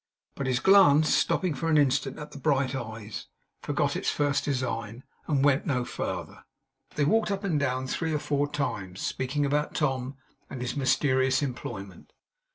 But 0.33 0.47
his 0.47 0.59
glance, 0.59 1.13
stopping 1.13 1.53
for 1.53 1.69
an 1.69 1.77
instant 1.77 2.17
at 2.17 2.31
the 2.31 2.39
bright 2.39 2.73
eyes, 2.73 3.27
forgot 3.61 3.95
its 3.95 4.09
first 4.09 4.43
design, 4.43 5.03
and 5.27 5.45
went 5.45 5.67
no 5.67 5.85
farther. 5.85 6.43
They 6.95 7.05
walked 7.05 7.29
up 7.29 7.43
and 7.43 7.59
down 7.59 7.85
three 7.85 8.11
or 8.11 8.17
four 8.17 8.49
times, 8.51 8.99
speaking 8.99 9.45
about 9.45 9.75
Tom 9.75 10.15
and 10.49 10.59
his 10.59 10.75
mysterious 10.75 11.43
employment. 11.43 12.13